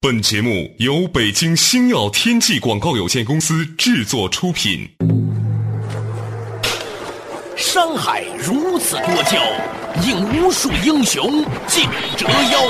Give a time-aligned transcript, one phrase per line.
[0.00, 4.88] 本节目由北京星耀天际广告有限公司制作出品。
[7.56, 9.42] 山海如此多娇，
[10.06, 12.60] 引无数英雄竞折腰。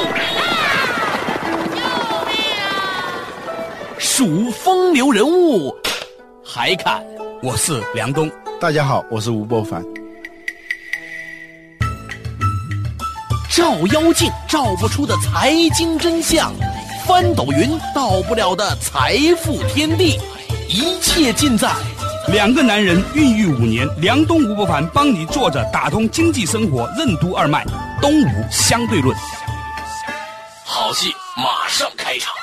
[3.99, 5.77] 数风流人物，
[6.43, 7.05] 还看
[7.43, 8.31] 我是梁冬。
[8.59, 9.85] 大家好，我是吴伯凡。
[13.51, 16.55] 照妖镜照不出的财经真相。
[17.09, 20.21] 翻斗云到不了的财富天地，
[20.69, 21.73] 一切尽在
[22.31, 23.89] 两个男人孕育五年。
[23.97, 27.65] 梁东吴伯凡帮你坐着打通经济生活任督二脉，
[28.03, 29.17] 东吴相对论。
[30.67, 32.38] 好戏马上开场。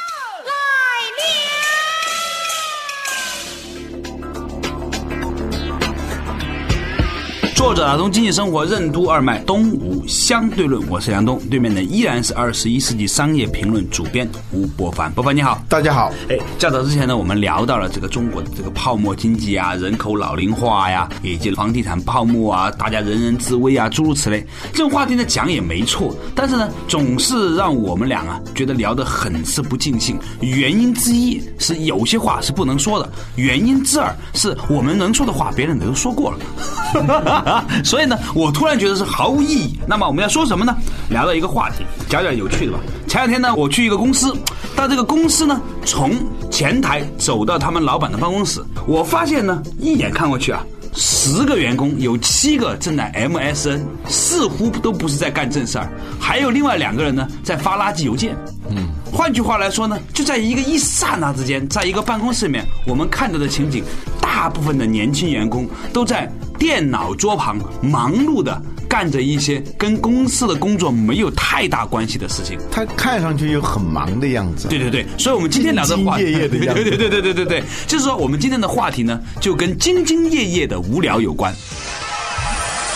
[7.66, 10.88] 作者打通经济生活任督二脉，东吴相对论。
[10.88, 15.12] 我是杨东，对面的依然是二十一世纪商业评论主编吴伯凡。
[15.14, 16.14] 伯凡你好，大家好。
[16.30, 24.46] 哎，较早之前呢，我们聊到了这个中国的这个泡沫经济啊，人口老龄化呀，以及房地产泡沫啊，大家人人自危啊，诸如此类。
[24.72, 30.20] 这种话题呢讲也没错，但是呢，总是让我们俩啊觉得聊得很是不尽兴。
[30.40, 37.55] 原因之一是有些话是不能说的，原因之二是我们能说的话，别人都说过了。
[37.84, 39.80] 所以呢，我突然觉得是毫无意义。
[39.88, 40.76] 那么我们要说什么呢？
[41.10, 42.80] 聊到一个话题，讲点有趣的吧。
[43.08, 44.34] 前两天呢，我去一个公司，
[44.76, 46.12] 到这个公司呢，从
[46.50, 50.62] 前台走到他们老板的办公室，我发现呢，一眼看过去啊，
[50.94, 58.36] 十个员工有七个正在 MSN，似乎都不是在干正事儿，还有另外两个人呢，在发垃圾邮件。
[58.70, 63.84] 嗯，换句话来说呢，就在一个一刹那之间，在一个办公室里面，我们看到的情景，
[64.20, 66.30] 大部分的年轻员工都在。
[66.58, 74.68] 电脑桌旁忙碌的干着一些跟公司的工作没有太大关系的事情，他看上去又很忙的样子。
[74.68, 76.84] 对对对，所以我们今天聊的话，兢兢业业的样子。
[76.84, 81.54] 对对对对对对对，就是说我们今天的话题呢，就跟兢兢业业的无聊有关。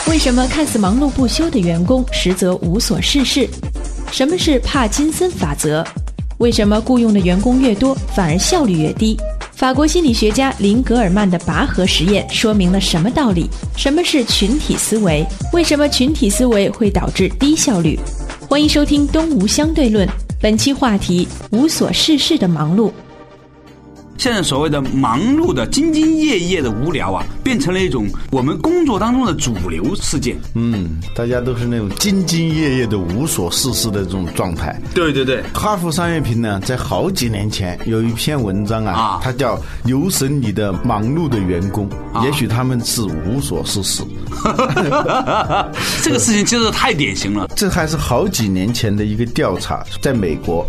[0.08, 3.48] 为什么看似忙碌不休的员工，实则无所事事？
[4.12, 5.86] 什么是帕金森法则？
[6.40, 9.18] 为什么雇佣的员工越多，反而效率越低？
[9.60, 13.50] 法国心理学家林格尔曼的拔河实验说明了什么道理？
[13.76, 15.22] 什么是群体思维？
[15.52, 18.00] 为什么群体思维会导致低效率？
[18.48, 20.08] 欢迎收听《东吴相对论》，
[20.40, 22.90] 本期话题：无所事事的忙碌。
[24.20, 30.38] 现在所谓的忙碌的、兢兢业业的无聊啊，变成了一种我们工作当中的主流事件。
[30.56, 34.78] 嗯，大家都是那种兢兢业业的、无所事事的这种状态。
[34.94, 41.90] 对对对，哈佛商业评呢，在好几年前有一篇文章啊，它叫《游神你的忙碌的员工》，
[42.26, 44.04] 也许他们是无所事事。
[46.04, 47.50] 这个事情真的太典型了。
[47.56, 50.68] 这还是好几年前的一个调查，在美国，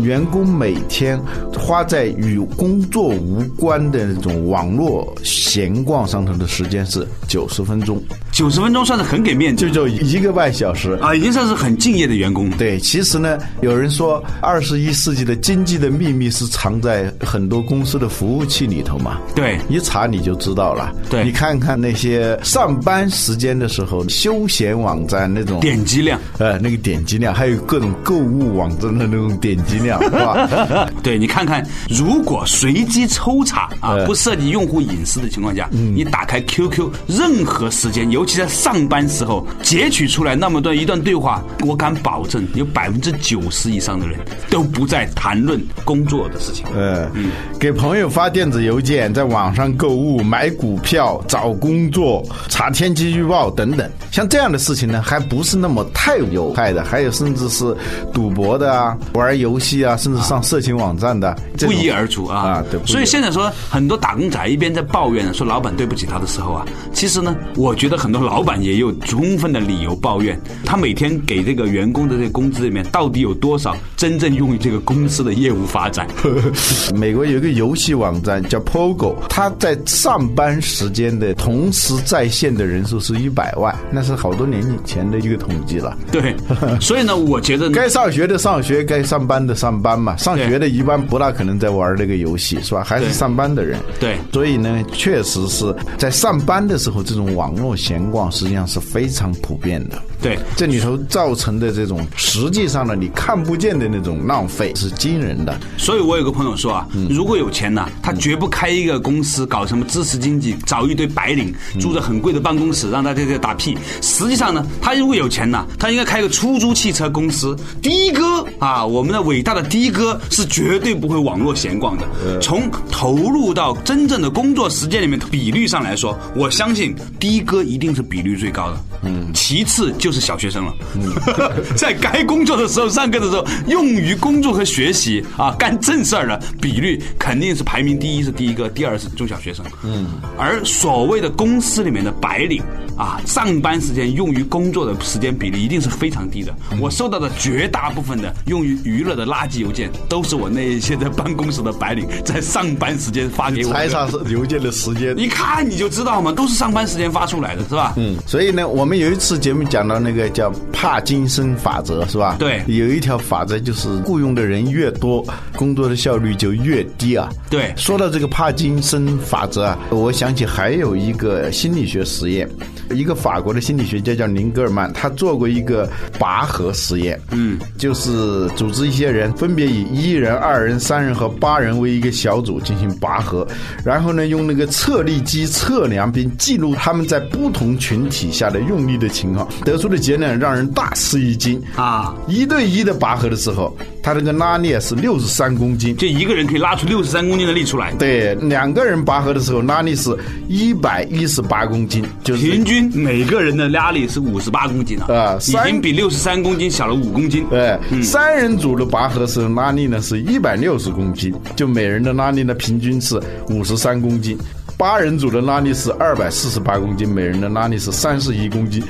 [0.00, 1.20] 员工每天
[1.58, 12.48] 花在与工作无关的那种网络闲逛上头的时间是九十分钟，九十分钟算是很给面子，就就一个半小时啊，已经算是很敬业的员工。
[12.50, 19.18] 对，其实呢，有人说二十一世纪的经济的秘密是藏在很多公司的服务器里头嘛。
[19.34, 20.94] 对，一查你就知道了。
[21.08, 30.90] 对，你看看那些上班时间的时候休闲网站那种点击量，呃，那个点击量，还有各种购物网站的那种点击量，是吧？
[31.02, 44.18] 对，你看看，如果随机抽查啊，不涉及用户隐私的情况下，你打开 QQ，任何时间，尤其在上班时候，截取出来那么多一段对话，我敢保证，有百分之九十以上的人
[44.50, 46.64] 都不在谈论工作的事情。
[46.74, 47.10] 呃，
[47.58, 57.76] 给朋友发电子邮件，在网上购物、买股票、找工作、查天气预报等等，像这样的事情呢，还不是那么太有害的，还有甚至是
[58.12, 62.42] 赌博的啊，玩游戏啊，甚至上色情网站的，不一而足啊。
[62.42, 62.86] 啊，对。
[62.86, 76.06] 所以现在说很多打工仔一边在抱怨说老板对不起他的时候啊，其实呢，我觉得很多老板也有充分的理由抱怨，他每天给这个员工的这个工资里面到底有多少真正用于这个公司的业务发展？
[76.94, 85.96] 美国有一个游戏网站叫 Pogo，他在上班时间的同时在线的人数是一百万，那是好多年以前的一个统计了。
[86.10, 86.34] 对，
[86.80, 90.16] 所以呢，我觉得该上学的上学，该上班的上班嘛。
[90.16, 92.82] 上学的一般不大可能在玩这个游戏，是吧？
[92.84, 93.78] 还是上班的人。
[93.98, 100.00] 对，所以呢，确实是在上班的时候，这种网络闲逛实际上是非常普遍的。
[100.22, 105.58] 对这里头造成的这种实际上呢，你看不见的那种浪费是惊人的。
[105.76, 113.76] 所以我有个朋友说啊，嗯如果有钱呢，他绝不开一个公司搞什么知识经济，找一堆白领住着很贵的办公室，让大家在这打屁。
[114.00, 117.56] 实际上呢，他如果有钱呢，他应该开个出租汽车公司。
[117.82, 122.06] 的哥啊，我们的伟大的的哥是绝对不会网络闲逛的。
[122.40, 128.76] 从投入到真正的工作时间里面比率上来说，我相信的哥一定是比率最高的。
[129.02, 130.74] 嗯，其次就是小学生了。
[130.94, 131.12] 嗯，
[131.76, 139.64] 在该工作的时候、上课的时候，用于工作和学习啊，干正事儿的比率肯定是排名第一是第一个，第二是中小学生。
[139.84, 140.06] 嗯，
[140.38, 142.62] 而所谓的公司里面的白领
[142.96, 146.54] 啊，上班时间用于工作的时间比例一定是非常低的。
[146.80, 153.92] 我收到的绝大部分的用于娱乐的垃圾邮件，都是我那一些在办公室的白领在上班时间发给我猜的。
[153.92, 155.16] 查邮件的时间。
[155.18, 157.94] 一看你就知道嘛，都是上班时间发出来的，是吧？
[157.96, 162.36] 嗯，所以呢，我们有一次节目讲到那个叫帕金森法则，是吧？
[162.38, 165.24] 对有一条法则就是雇佣的人越多，
[165.56, 167.28] 工作的效率就越低啊。
[167.48, 172.48] 对说到这个帕金森法则啊，我想起还有一个心理学实验，
[172.92, 177.20] 一个法国的心理学家叫林格尔曼，他做过一个拔河实验。
[177.30, 183.46] 嗯，就是组织一些人，分别以一人、二人、三人和八人为一个小组进行拔河，
[183.84, 192.14] 然后呢，用那个测力机测量并记录他们在不同群体下的用力的情况，得出的结论让人大吃一惊啊！
[192.26, 195.96] 一对一的拔河的时候，他这个拉力是六十三公斤。
[195.96, 200.10] 就一个人可以拉出六十三公斤的力出来，对，两个人拔河的时候拉力是
[200.48, 207.44] 一百一十八公斤，就是平均每个人的拉力是五十八公斤啊，已啊已经比六十三公斤小了五公斤。
[207.50, 214.36] 对，三人组的拔河时候拉力呢是一百六十公斤，就每人的拉力呢平均是五十三公斤。
[214.78, 218.82] 八人组的拉力是二百四十八公斤，每人的拉力是三十一公斤。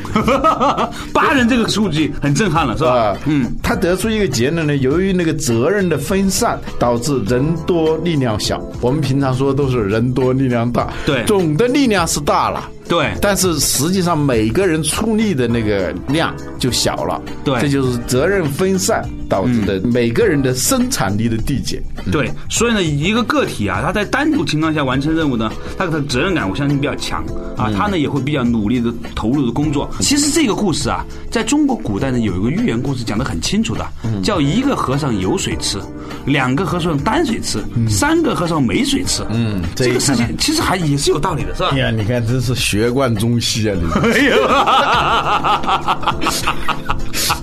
[1.13, 8.59] 八人这个数据很震撼了，是吧啊？，嗯，他得出一个结论呢，由于那个责任的分散，导致人多力量小。
[8.81, 12.71] 我们平常说都是人多力量大，对总的力量是大了。
[12.89, 21.83] 对但是实际上每个人出力的那个量就小了，对这就是责任分散导致的每个人的生产力的递减。
[22.11, 27.25] 对，所以呢，一个个体啊，他在单独情况下完成任务呢，他的责任感我相信比较强
[27.57, 29.89] 啊，他呢也会比较努力的投入的工作。
[30.01, 33.87] 其实这个故事啊，在中国古代呢有一个寓言故事讲的很清楚的，
[34.23, 35.79] 叫一个和尚有水吃，
[36.27, 37.59] 两个和尚担水吃，
[37.89, 39.23] 三个和尚没水吃。
[39.31, 41.79] 嗯，这个事情其实还也是有道理的，是吧哎？
[41.79, 43.77] 呀，你看真是学贯中西啊！
[43.77, 43.83] 你。
[44.09, 44.33] 哎呦，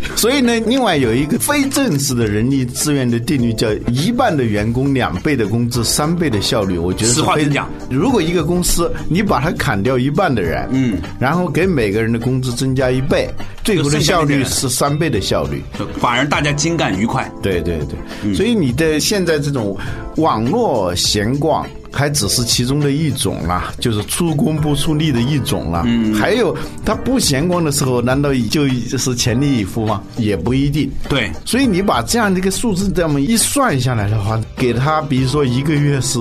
[0.17, 6.79] 所以呢，另外有一个非正式的人力资源的定律，叫一半的员工两倍的工资，三倍的效率。
[6.79, 7.69] 我觉得实话实讲。
[7.91, 13.29] 如果一个公司你把它砍掉一半的人，嗯，然后给每个人的工资增加一倍，
[13.63, 15.63] 最后的效率是三倍的效率。
[15.99, 17.31] 反而大家精干愉快。
[17.43, 19.77] 对对对，所以你的现在这种
[20.15, 21.63] 网络闲逛。
[21.91, 25.83] 还只是其中的一种啦，就是出工不出力的一种啦。
[25.85, 26.55] 嗯，还有
[26.85, 30.01] 他不闲逛的时候，难道就是全力以赴吗？
[30.17, 30.89] 也不一定。
[31.07, 36.19] 对，所以你把这样的一个数字这么一算下来的话，给他比如说一个月是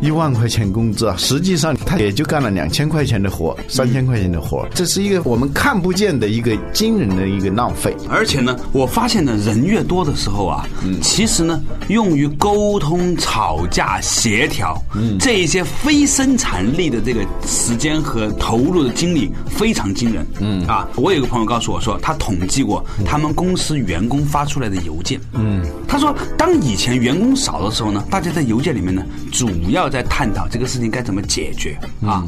[0.00, 7.94] 一万块钱工资啊，实际上他也就干了两千块钱的活，三千块钱的活，这是一个我们看不见的一个惊人的一个浪费。
[8.08, 14.80] 而且呢，我发现呢，人越多的时候啊，嗯其实呢，用于沟通、吵架、协调，
[15.18, 20.26] 这一些非生产力的这个时间和投入的精力非常惊人。
[20.40, 25.20] 嗯啊，我有一个朋友告诉我说，他统计过他们公司员工发出来的邮件。
[25.32, 32.24] 嗯，他说，当以前员工少的时候呢，大家在邮件里面呢，主要在探讨这个事情该怎么解决啊。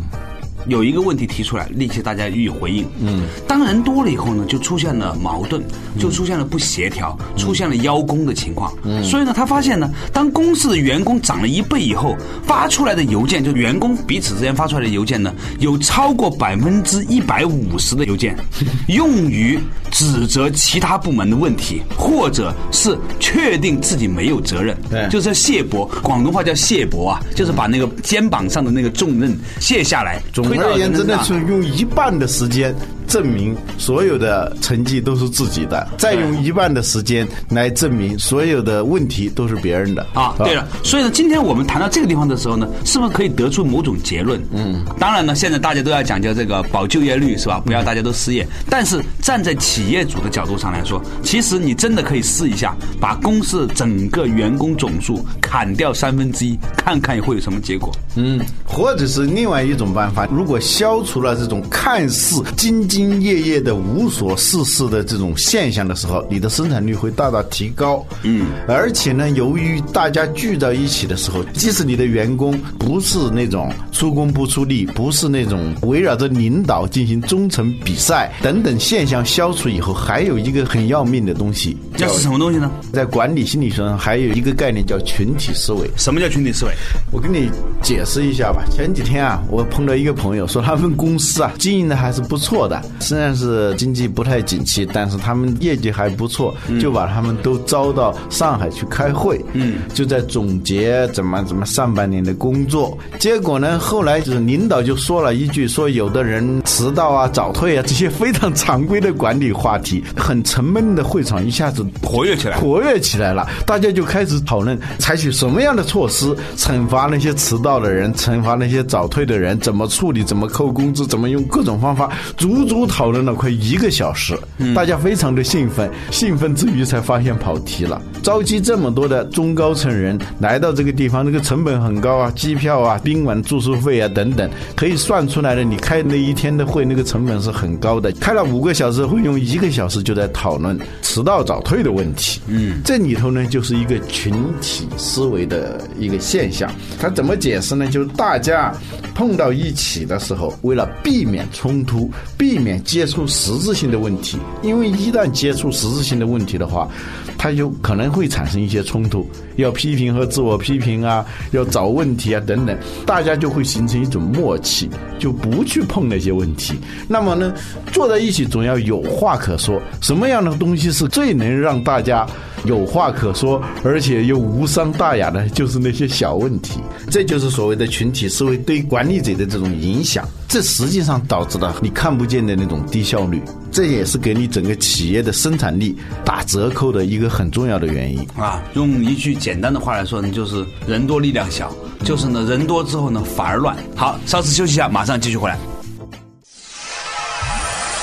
[0.66, 2.86] 有一个问题提出来，立即大家予以回应。
[3.00, 5.62] 嗯，当人多了以后呢，就出现了矛盾，
[5.98, 8.72] 就出现了不协调，出现了邀功的情况。
[8.84, 18.36] 嗯，所以呢，他发现呢，当公司的员工涨了一倍以后，发出来的邮件，就员工彼此之间发出来的邮件呢，有超过百分之一百五十的邮件
[18.88, 19.58] 用于
[19.90, 24.76] 指责其他部门的问题，或者是确定自己没有责任。
[24.90, 30.22] 对就是卸膊，广东话叫卸膊啊，就是把那个肩膀上的那个重任卸下来。
[30.54, 32.74] 总推到而言之呢，人身上是用一半的时间
[33.06, 40.06] 证明所有的成绩都是自己的，再用一半的时间来证明所有的问题都是别人的。
[40.14, 44.40] 啊，对了，所以呢，今天我们谈到这个地方的时候呢，是不是可以得出某种结论？
[44.52, 47.60] 嗯，当然呢，现在大家都要讲究这个保就业率是吧？
[47.64, 48.46] 不要大家都失业。
[48.68, 57.92] 但是站在企业主的角度上来说，其实你真的可以试一下，把公司整个员工总数砍掉三分之一，看看会有什么结果。
[58.16, 68.04] 嗯，或者是另外一种办法，如果消除了这种看似经济兢业业的、无所事事的这种现象的时候，你的生产率会大大提高。
[68.22, 82.70] 嗯，而且呢，由于大家聚到一起的时候，即使你的员工不是那种出工不出力，不是那种围绕着领导进行忠诚比赛等等现象消除以后，还有一个很要命的东西，这是什么东西呢？
[82.92, 85.88] 在管理心理学上还有一个概念叫群体思维。
[85.96, 86.72] 什么叫群体思维？
[87.10, 87.48] 我跟你
[87.80, 88.66] 解释一下吧。
[88.70, 102.96] 前几天啊，我碰到一个朋友说，他们公司啊经营的还是不错的，虽然是经济不太景气，但是他们业绩还不错，就把他们都招到上海去开会，嗯，就在总结怎么怎么上半年的工作。
[103.18, 112.56] 结果呢，后来就是领导就说了一句，说有的人迟到啊、早退啊这些非常常规的管理话题，很沉闷的会场一下子活跃起来。
[112.58, 124.34] 活跃起来了，大家就开始讨论采取什么样的措施惩罚那些迟到的人，惩罚那些早退的人，怎么处理，怎么扣工资，怎么用各种方法，足足讨论了快一个小时。
[124.74, 128.00] 大家非常的兴奋，兴奋之余才发现跑题了。
[128.22, 135.62] 召集这么多的中高层人来到这个地方，这个成本很高啊，机票啊、宾馆住宿费啊等等，可以算出来的。
[135.62, 138.10] 你开那一天的会，那个成本是很高的。
[138.12, 142.40] 开了五个小时会，用一个小时就在讨论迟到早退的问题。
[142.46, 146.72] 嗯，这里头呢，就是一个群体思维的一个现象。
[146.98, 147.86] 他怎么解释呢？
[147.88, 148.72] 就是大家
[149.14, 156.88] 碰到一起的时候，为了避免冲突，避免免接触实质性的问题，因为一旦接触实质性的问题的话，
[157.36, 164.88] 它就可能会产生一些冲突，要批评和自我批评啊，要找问题啊等等，大家就会形成一种默契，
[165.18, 166.74] 就不去碰那些问题。
[167.08, 167.52] 那么呢，
[167.92, 169.80] 坐在一起总要有话可说。
[170.00, 172.26] 什么样的东西是最能让大家
[172.64, 175.48] 有话可说，而且又无伤大雅的？
[175.48, 176.80] 就是那些小问题。
[177.10, 180.26] 这就是所谓的群体思维对管理者的这种影响。
[180.52, 183.40] 这实际上导致了你看不见的那种低效率，
[183.70, 188.62] 这也是给你整个企业的生产力打折扣的一个很重要的原因啊。
[188.74, 191.72] 用一句简单的话来说呢，就是人多力量小，
[192.04, 193.74] 就是呢人多之后呢反而乱。
[193.96, 195.56] 好，稍事休息一下，马上继续回来。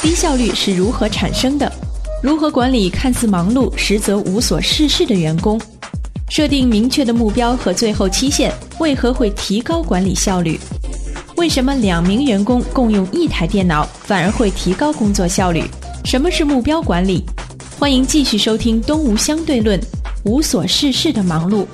[0.01, 1.71] 低效率是如何产生的？
[2.23, 5.61] 如何管理看似忙碌实则无所事事的员工？
[6.31, 10.59] 设定明确的目标和最后期限，为何会提高管理效率？
[11.39, 15.63] 为什么两名员工共用一台电脑反而会提高工作效率？
[16.03, 17.23] 什么是目标管理？
[17.79, 19.79] 欢迎继续收听《东吴相对论》，
[20.25, 21.65] 无所事事的忙碌。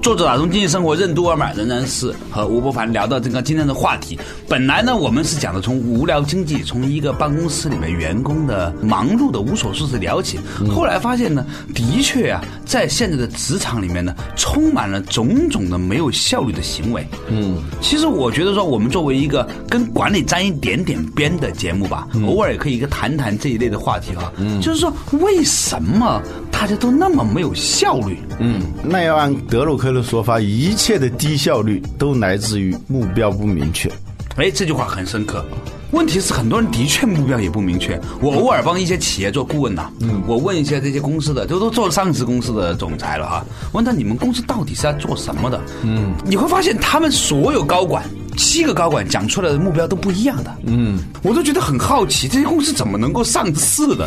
[0.00, 4.16] 作者打通经济生活任督二脉，仍然是和吴伯凡聊到这个今天的话题。
[4.48, 10.38] 本来呢，我们是讲的从无聊经济，从一个办公室里面员工的忙碌的无所事事聊起。
[10.72, 17.06] 后来发现呢，的确啊，在现在的职场里面呢，充满了种种的没有效率的行为。
[17.28, 24.32] 嗯，其实我觉得说，我们作为一个跟管理沾一点点边的节目吧，偶尔也可以一个谈谈这一类的话题哈。
[24.36, 26.20] 嗯，就是说为什么
[26.50, 28.18] 大家都那么没有效率？
[28.40, 33.88] 嗯，那要按德鲁克的说法，一切的低效率都来自于目标不明确。
[34.36, 35.44] 哎，这句话很深刻。
[35.92, 37.98] 问题是很多人的确目标也不明确。
[38.20, 45.60] 我偶尔帮一些企业做顾问呐，嗯，我问一些这些公司的，都都做上市公司的总裁了哈，问他你们公司到底是在做什么的？
[45.84, 48.04] 嗯，你会发现他们所有高管。
[48.36, 54.06] 七个高管讲出来的目标都不一样的，嗯，我都觉得很好奇，这些公司怎么能够上市的？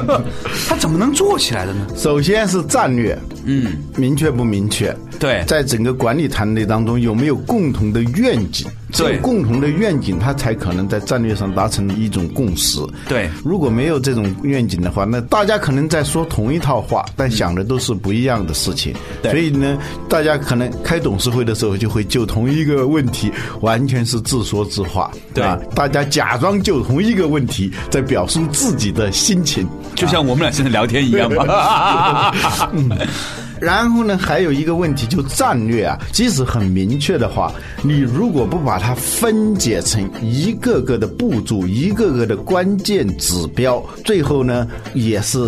[0.66, 1.86] 他怎么能做起来的呢？
[1.94, 4.96] 首先是战略，嗯，明确不明确？
[5.18, 8.66] 对，在整个管理团队当中有没有共同的愿景？
[8.98, 12.80] 有，共同的愿景，他才可能在战略上达成一种共识。
[13.06, 18.94] 对，如果没有这种愿景的话，那大家可能在说同一套话，但想的都是不一样的事情。
[19.22, 19.76] 对，所以呢，
[20.08, 23.30] 大家可能开董事会的时候就会就同一个问题。
[23.60, 25.58] 完全是自说自话，对吧？
[25.74, 32.32] 大家假装就同一个问题在表述自己的心情，就像我们俩现在聊天一样嘛。
[33.60, 45.38] 然后呢，还有一个问题，就战略啊，即使很明确的话，你如果不把它分解成一个个的步骤、一个个的关键指标，最后呢，也是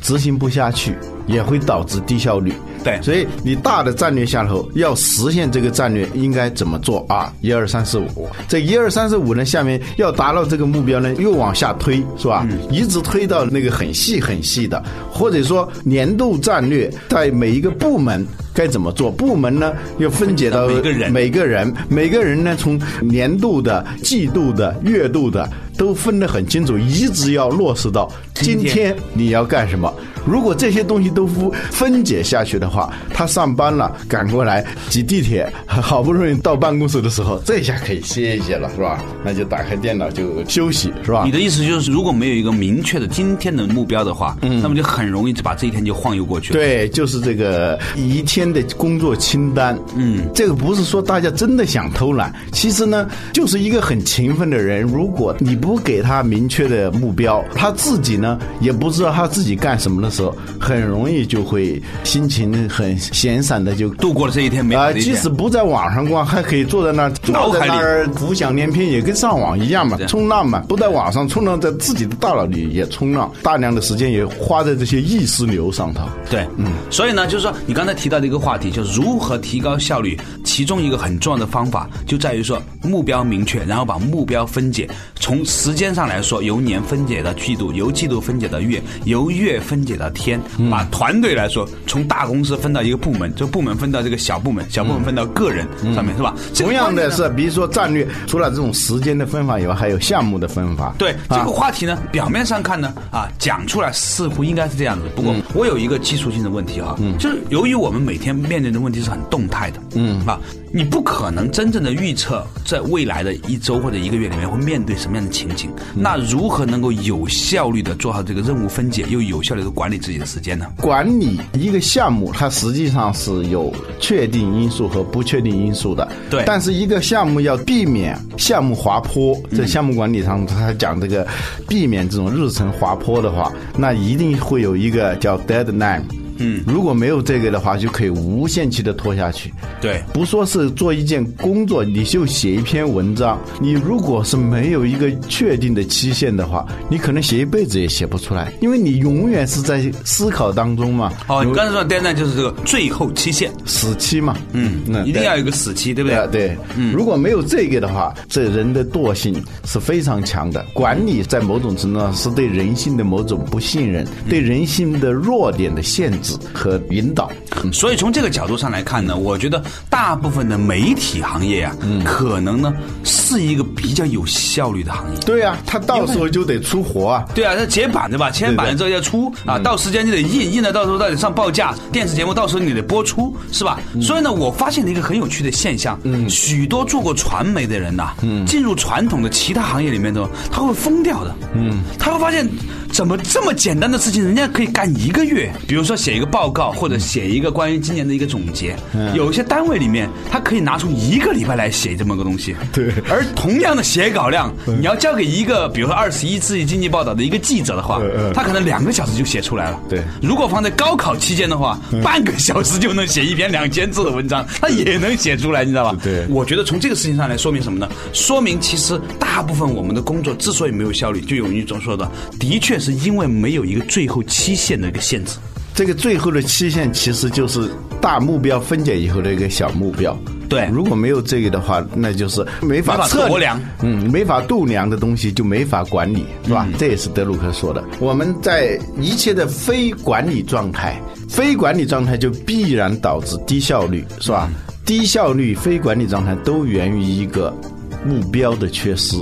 [0.00, 0.96] 执行不下去，
[1.30, 2.52] 也会导致低效率。
[2.82, 7.30] 对，所以你大的战略下头要实现这个战略，应该怎么做啊？
[7.42, 12.46] 一二三四五，这一二三四五呢，下面要达到这个目标呢，又往下推，是吧？
[12.70, 14.82] 一直推到那个很细很细的，
[15.12, 18.26] 或者说年度战略，在每一个部门
[18.60, 19.10] 该怎么做？
[19.10, 25.48] 部门呢，要分解到每个人，每个人，每个人呢，从年度的、季度的、月度的。
[25.78, 29.90] 都分得很清楚，一直要落实到今天你要干什么。
[30.26, 39.02] 如果这些东西都分分解下去的话，他上班了赶过来挤地铁，好不容易到办公室的时候，这下可以歇一歇了，是吧？
[39.24, 41.30] 那就打开电脑就休息，是吧你？
[41.30, 46.60] 的意思就是，如果没有一个明确的今天的目标的话，嗯那么就很容易就把这一天就晃悠过去了。
[46.60, 49.78] 对，就是这个一天的工作清单。
[49.94, 64.92] 嗯，这个不是说大家真的想偷懒，其实呢，就是一个很勤奋的人，如果你不给他明确的目标，他自己呢也不知道他自己干什么的时候，很容易就会心情很闲散的就度过了这一天美啊。
[64.92, 76.02] 即使不在网上逛，还可以坐在那儿，坐在那儿浮想联翩，也跟上网一样嘛，冲浪嘛，不在网上冲浪，在自己的大脑里也冲浪，大量的时间也花在这些意识流上头。
[76.28, 96.34] 对，嗯，所以呢，就是说你刚才提到的一个话题，就是如何提高效率，其中一个很重要的方法就在于说目标明确，然后把目标分解，从时间上来说，由年分解到季度，由季度分解到月，由月分解到天，把团队来说，从大公司分到一个部门，这个部门分到这个小部门，小部门分到个人上面，是吧？
[96.54, 100.94] 同样的是，比如说战略，除了这种时间的分法以外，还有项目的分法。
[100.98, 105.04] 对这啊个话题呢，表面上看呢，啊，讲出来似乎应该是这样子。
[105.14, 110.38] 不过我有一个基础性的问题哈，就是由于我们每天面对的问题是很动态的，嗯啊，
[110.72, 115.70] 你不可能真正的预测在未来的一周或者一个月里面会面对什么样的情景。
[115.94, 120.66] 那如何能够有效率的做好这个任务分解，又有效率的管理自己的时间呢？
[120.76, 126.06] 管理一个项目，它实际上是有确定因素和不确定因素的。
[126.28, 131.26] 对但是一个项目要避免项目滑坡，在项目管理上，他讲这个
[131.66, 136.02] 避免这种日程滑坡的话，那一定会有一个叫 deadline。
[136.40, 139.52] 嗯，如果没有这个的话，就可以无限期的拖下去。
[139.80, 140.02] 对。
[140.12, 151.12] 不说是做一件工作，你就写一篇文章，你如果是没有一个确定的期限的话，你可能写一辈子也写不出来，因为你永远是在思考当中嘛。
[151.28, 156.18] 哦，你刚才说的 deadline 就是这个最后期限，死期嘛，嗯，那一定要有一个死期，对不对？
[156.18, 156.56] 啊，对？
[156.76, 160.64] 嗯，如果没有这个的话，这人的惰性是非常强的。
[160.74, 167.30] 管理在某种程度上是对人性的某种不信任，对人性的弱点的限制和引导。
[167.72, 172.72] 所以从这个角度上来看呢，我觉得大部分的媒体行业啊，可能呢
[173.04, 175.20] 是一个比较有效率的行业。
[175.20, 177.24] 对啊，他到时候就得出活啊。
[177.34, 178.30] 对啊，这截板对吧？
[178.30, 183.80] 签板了之后要出啊，到时间就得印，印了到时候到底上报价，电视节目到时候你得播出，是吧？
[184.00, 192.48] 所以呢，我发现了一个很有趣的现象，嗯许多做过传媒的人呐，嗯进入传统的其他行业里面的，他会疯掉的，嗯，他会发现
[192.92, 199.14] 怎么这么简单的事情，人家可以干一个月，比如说写一个报告或者写一个关于今年的一个总结，嗯。
[199.14, 202.92] 有一些单位里面他可以拿出一个礼拜来写这么个东西，对。
[203.08, 208.00] 而同样的写稿量，你要交给一个比如说二十一世纪经济报道的一个记者的话
[208.34, 209.80] 他可能两个小时就写出来了。
[209.88, 210.02] 对。
[210.20, 215.96] 如果放在高考期间的话，半个小时就能写一篇两千字的文章，他也能写出来，你知道吧？
[216.02, 216.26] 对。
[216.28, 217.88] 我觉得从这个事情上来说明什么呢？
[218.12, 225.38] 说明其实大部分我们的工作之所以没有效率，就有一种说的，的确是因为没有一个最后期限的一个限制。
[225.72, 230.18] 这个最后的期限其实就是大目标分解以后的一个小目标。
[230.48, 236.68] 对如果没有这个的话，那就是没法测量嗯，没法度量的东西就没法管理，是吧？
[236.76, 237.84] 这也是德鲁克说的。
[238.00, 244.50] 我们在一切的非管理状态，非管理状态就必然导致低效率，是吧？
[244.84, 247.56] 低效率、非管理状态都源于一个
[248.04, 249.16] 目标的缺失。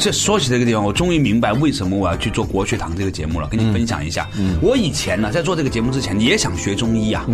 [0.00, 4.26] 这说起这个地方，我终于明白为什么我要去做国学堂这个节目了，跟你分享一下。
[4.62, 7.26] 我以前呢，在做这个节目之前，也想学中医啊，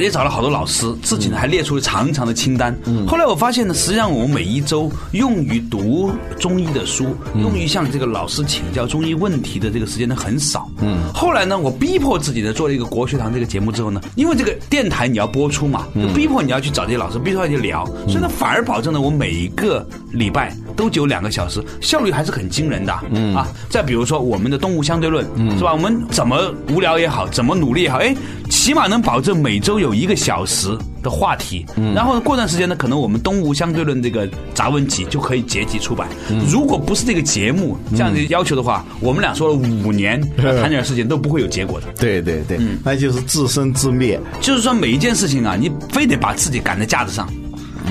[0.00, 2.76] 也找了好多老师，自己呢还列出了长长的清单。
[3.06, 10.68] 后来我发现呢，实际上我们每一周用于读中医的书，用于向这个老师请教中医问题的这个时间呢很少。
[11.14, 22.96] 后来呢，我逼迫自己呢做了一个国学堂这个节目之后呢，因为这个电台你要播出嘛，就逼迫你要去找这些老师，逼迫你去聊，所以呢反而保证了我每一个礼拜都只有两个小时，效率还是很惊人的。
[23.10, 25.26] 嗯啊，再比如说我们的动物相对论，
[25.58, 25.72] 是吧？
[25.72, 28.14] 我们怎么无聊也好，怎么努力也好，哎，
[28.48, 30.68] 起码能保证每周有一个小时
[31.02, 31.66] 的话题。
[31.76, 36.08] 嗯然后，过段时间呢，可能我们动物相对论这个杂文集就可以结集出版。
[36.48, 41.86] 如果不是这个节目这样的要求的话，我们俩说了五年要谈点事情都不会有结果的。
[41.98, 44.20] 对对对，那就是自生自灭。
[44.40, 47.28] 就是说每一件事情啊，你非得把自己赶在架子上。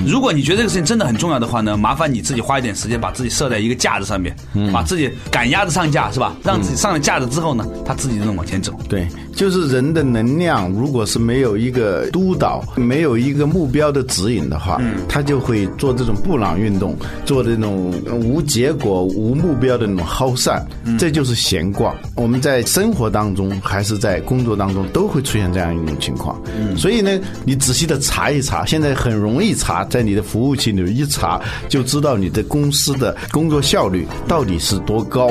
[0.06, 4.34] 如果你觉得这个事情真的很重要的话呢，麻烦你自己花一点时间，把自己设在一个架子上面，
[4.72, 6.36] 把自己赶鸭子上架，是吧？
[6.44, 8.72] 让自己上了架子之后呢，他自己就能往前走。
[8.88, 20.64] 对，就是人的能量，如果是没有一个督导，没有一个目标的指引的话，嗯他就会做这种布朗运动，做这种无结果、无目标的那种耗散，
[20.98, 21.94] 这就是闲逛。
[22.14, 26.40] 我们在生活当中还是在工作当中都会出现这样一种情况。
[26.76, 35.30] 所以呢，你仔细的查一查，现在很容易查，在你的服务器里一查就知道你的公司的工作效率到底是多高。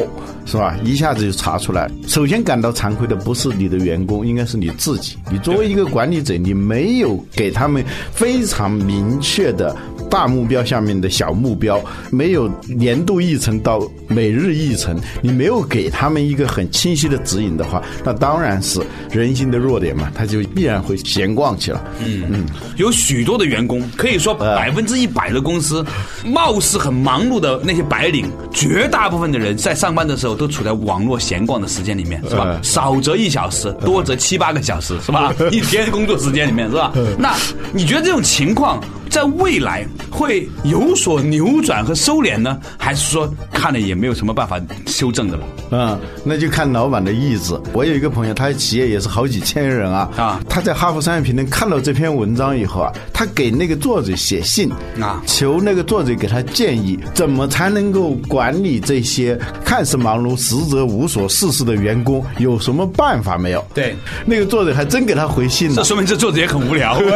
[0.50, 0.78] 是吧？
[0.82, 1.92] 一下子就查出来。
[2.08, 5.18] 首先感到惭愧的不是你的员工，应该是你自己。
[5.30, 7.84] 你作为一个管理者，你没有给他们
[8.14, 9.76] 非常明确的
[10.10, 18.80] 大目标下面的小目标，没有年度议程到每日议程，你没有给他们一个很清晰的指引的话，那当然是
[19.12, 21.84] 人性的弱点嘛，他就必然会闲逛去了。
[22.06, 22.46] 嗯嗯，
[22.78, 25.86] 有许多的员工，可以说百分之一百的公司，
[26.24, 30.38] 貌似很忙碌的那些白领，绝大部分的人在上班的时候。
[30.38, 32.60] 都处在网络闲逛的时间里面，是吧？
[32.62, 35.34] 少则一小时，多则七八个小时，是吧？
[35.52, 36.94] 一天工作时间里面，是吧？
[37.18, 37.34] 那
[37.74, 38.80] 你觉得这种情况？
[39.10, 45.44] 在未来会有所扭转和收敛呢，还是说看了也没有什么办法修正的了？
[45.72, 47.60] 嗯，那就看老板的意志。
[47.74, 50.10] 我有一个朋友，他的企业也是好几千人啊。
[50.16, 63.66] 啊，他在《哈佛商业评论》看到这篇文章以后啊，他给那个作者写信啊，求那个作者给他建议，怎么才能够管理这些看似忙碌、实则无所事事的员工，有什么办法没有？
[63.74, 65.76] 对，那个作者还真给他回信了。
[65.76, 66.98] 这说明这作者也很无聊。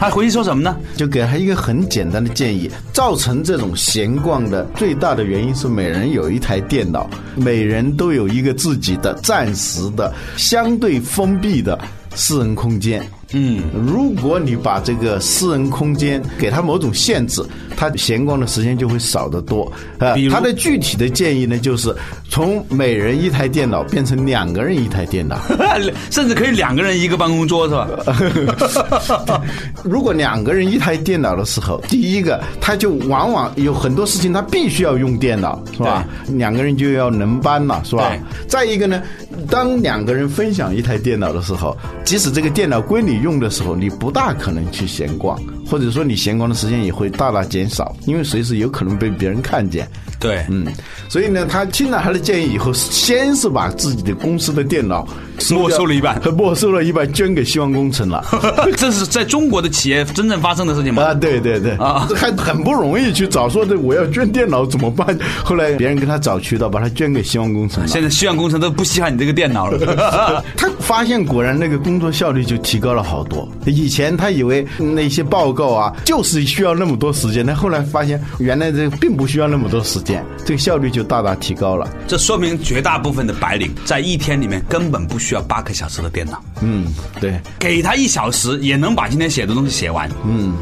[0.00, 0.74] 他回去说什么呢？
[0.96, 11.78] 就给他一个很简单的建议：造成这种闲逛的最大的原因是每人有一台电脑，每人都有一个自己的暂时的、相对封闭的
[12.14, 13.06] 私人空间。
[13.32, 17.42] 嗯，如果你把这个私人空间给他某种限制。
[17.76, 20.14] 他闲逛的时间就会少得多啊！
[20.30, 21.96] 他的具体的建议呢，就是
[22.28, 25.38] 从每人一台电脑变成两个人一台电脑，
[26.10, 29.42] 甚至可以两个人一个办公桌，是吧？
[29.82, 36.06] 如果两个人一台电脑的时候，第一个他就往往有很多事情他必须要用电脑，是吧？
[36.28, 38.12] 两个人就要轮班了，是吧？
[38.46, 39.02] 再一个呢，
[39.48, 45.38] 当两个人分享一台电脑的时候，即使这个电脑归你用的时候，你不大可能去闲逛。
[45.70, 49.88] 或者说你闲逛的时间也会大大减少，因为随时有可能被别人看见。
[50.18, 50.66] 对，嗯，
[51.08, 55.06] 所以呢，他听了他的建议以后，先是把自己的公司的电脑
[55.50, 58.22] 没收了一半， 没收了一半，捐给希望工程了。
[58.76, 61.04] 这是在中国的企业真正发生的事情吗？
[61.04, 65.18] 啊，对对对，啊，还很不容易去找说这我要捐电脑怎么办？
[65.42, 67.86] 后来别人给他找渠道，把他捐给希望工程。
[67.88, 70.44] 现在希望工程都不稀罕你这个电脑了。
[70.54, 73.48] 他发现果然那个工作效率就提高了好多。
[73.64, 80.24] 以前他以为那些报告啊，就是需要那么多时间，但后来发现原来这并不需要那么多时间。
[80.44, 81.88] 这个效率就大大提高了。
[82.06, 86.42] 这说明绝大部分的白领在一天里面根本不需要八个小时的电脑。
[86.60, 86.86] 嗯，
[87.20, 90.10] 对，给他一小时也能把今天写的东西写完。
[90.24, 90.54] 嗯，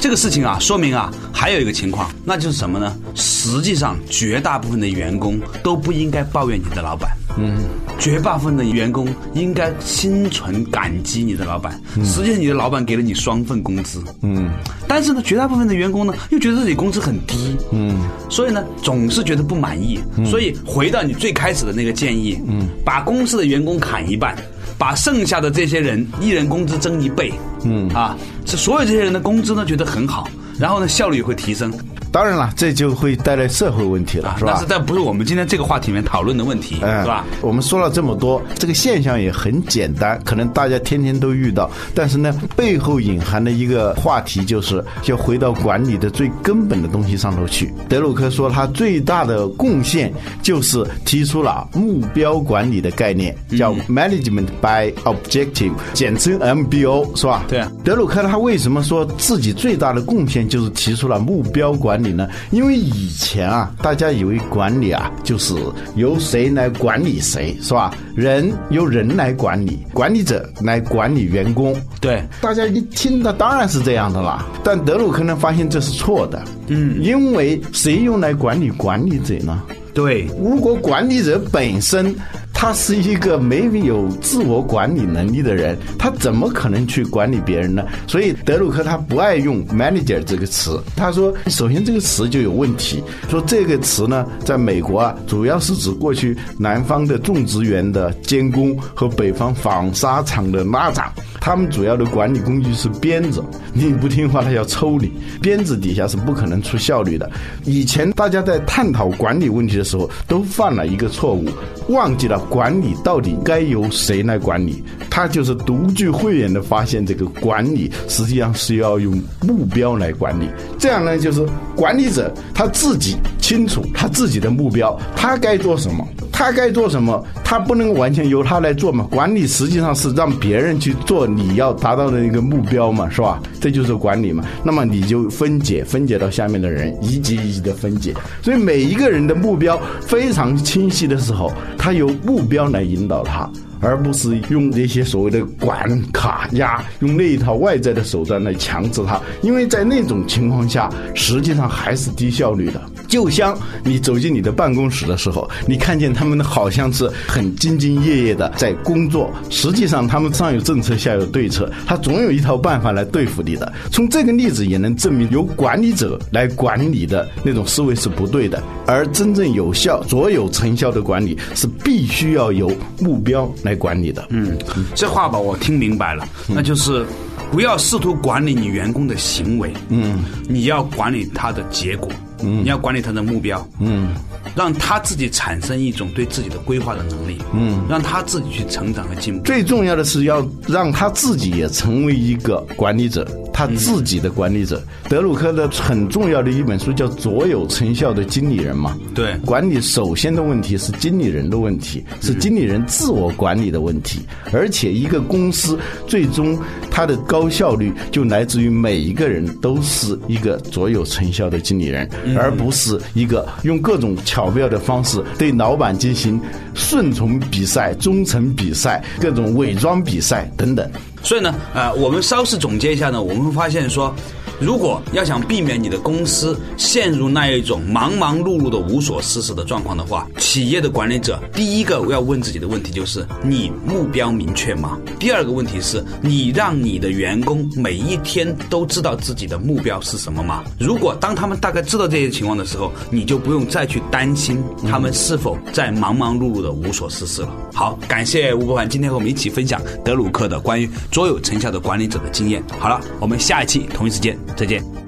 [0.00, 2.96] 这个事情啊，说明啊，还有一个情况，那就是什么呢？
[3.14, 7.10] 实际上，绝大部分的员工都不应该抱怨你的老板。
[7.36, 7.64] 嗯，
[7.98, 11.80] 绝大部分的员工应该心存感激你的老板。
[12.04, 14.02] 实际上，你的老板给了你双份工资。
[14.22, 14.50] 嗯，
[14.88, 17.56] 但是呢，绝大部分的员工呢，又觉得自己工资很低。
[17.72, 17.96] 嗯，
[18.28, 19.98] 所以呢，总是觉得不满意。
[20.24, 24.36] 所以回到你最开始的那个建议，嗯，把公司的员工砍一半，
[24.78, 27.32] 把剩下的这些人一人工资增一倍。
[27.64, 31.72] 嗯，啊，这所有这些人的工资呢，觉得很好，然后呢，效率也会提升。
[32.12, 34.52] 当然了，这就会带来社会问题了，是吧？
[34.52, 37.26] 但是，但不是我们今天这个话题里面讨论的问题，是吧？
[37.42, 47.70] 我们说了这么多，这个现象也很简单，可能大家天天都遇到，但是呢，背后隐含的一个话题就是，要回到管理的最根本的东西上头去。
[47.86, 50.10] 德鲁克说，他最大的贡献
[50.42, 57.44] 就是提出了目标管理的概念，叫 Management by Objective，简称 MBO，是吧？
[57.46, 57.62] 对。
[57.84, 62.12] 德鲁克他为什么说自己最大的贡献就是提出了目标管理？
[62.12, 62.28] 呢？
[62.50, 65.54] 因为以前啊，大家以为管理啊，就是
[65.96, 67.92] 由谁来管理谁，是吧？
[68.14, 71.74] 人由人来管理，管理者来管理员工。
[72.00, 74.46] 对，大家一听的当然是这样的啦。
[74.64, 76.42] 但德鲁克呢，发现这是错的。
[76.68, 79.62] 嗯，因为谁用来管理管理者呢？
[79.92, 82.14] 对，如果管理者本身。
[82.58, 87.84] 他是一个没有自我管理能力的人，他怎么可能去管理别人呢？
[88.08, 90.80] 所以德鲁克他不爱用 manager 这个词。
[90.96, 93.04] 他说，首先这个词就有问题。
[93.28, 101.12] 说这个词呢，在美国啊，主要是指过去南方的种植园的监工和北方纺纱厂的拉长。
[101.46, 103.40] 他们主要的管理工具是鞭子，
[103.72, 105.12] 你不听话，他要抽你。
[105.40, 107.30] 鞭子底下是不可能出效率的。
[107.64, 111.44] 以前大家在探讨管理问题的时候，都犯了一个错误，
[111.88, 114.82] 忘记了管理到底该由谁来管理。
[115.08, 120.48] 他就是独具慧眼的发现，这个管理实际上是要用目标来管理。
[120.80, 126.04] 这样呢，就是管理者他自己清楚他自己的目标，他该做什么，
[126.38, 129.08] 他该做什么，他不能完全由他来做嘛。
[129.10, 133.40] 管理实际上是让别人去做你要达到的一个目标嘛，是吧？
[133.58, 134.44] 这就是管理嘛。
[134.62, 138.12] 那么你就分解，分解到下面的人，一级一级的分解。
[138.42, 143.50] 所以每一个人的目标非常清晰的时候，他由目标来引导他。
[143.80, 152.80] 而不是用这些所谓的管卡压，用那一套外在的手段来强制他，因为在那种情况下，实际上还是低效率的。
[153.08, 163.72] 就像你走进你的办公室的时候，你看见他们好像是很兢兢业业的在工作，实际上他们上有政策，下有对策，他总有一套办法来对付你的。
[163.92, 174.26] 从这个例子也能证明，由管理者来管理的那种思维是不对的，而真正有效、卓有成效的管理是必须要有目标来管理的。
[174.30, 174.56] 嗯，
[174.94, 177.04] 这话吧，我听明白了，那就是
[177.50, 182.08] 不要试图管理你员工的行为，嗯，你要管理他的结果。
[182.46, 184.10] 嗯，你要管理他的目标，嗯，
[184.54, 189.42] 让他自己产生一种对自己的规划的能力，嗯，让他自己去成长和进步。
[189.44, 194.82] 最重要的是要让他自己也成为一个管理者，他自己的管理者。
[195.08, 204.20] 德鲁克的很重要的一本书叫《卓有成效的经理人》嘛，对，管理首先的问题是经理人的问题，是经理人自我管理的问题，
[204.52, 206.58] 而且一个公司最终
[206.96, 212.08] 它的高效率就来自于每一个人都是一个卓有成效的经理人。
[212.38, 216.40] 而不是一个用各种巧妙的方式对老板进行
[216.72, 220.90] 顺从比赛、忠诚比赛、各种伪装比赛等等。
[221.22, 224.14] 所以呢，呃，我们稍事总结一下呢，我们会发现说。
[224.58, 234.98] 如果要想避免你的公司陷入那一种忙忙碌碌的无所事事的状况的话，企业的管理者第一个要问自己的问题就是：你目标明确吗？
[235.18, 240.64] 第二个问题是你让你的员工每一天都知道自己的目标是什么吗？
[240.80, 247.50] 如果当他们大概知道这些情况的时候，你就不用再去担心他们是否在忙忙碌碌的无所事事了。
[247.74, 252.62] 好，感谢吴博凡今天和我们一起分享德鲁克的关于卓有成效的管理者的经验。
[252.78, 254.36] 好了，我们下一期同一时间。
[254.54, 255.05] 再见。